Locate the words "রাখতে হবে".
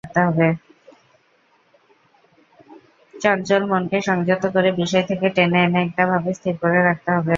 6.81-7.29